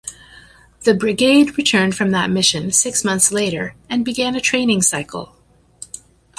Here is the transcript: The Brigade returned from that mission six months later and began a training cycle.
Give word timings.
The 0.81 0.95
Brigade 0.95 1.59
returned 1.59 1.93
from 1.93 2.09
that 2.09 2.31
mission 2.31 2.71
six 2.71 3.03
months 3.05 3.31
later 3.31 3.75
and 3.87 4.03
began 4.03 4.33
a 4.35 4.41
training 4.41 4.81
cycle. 4.81 5.35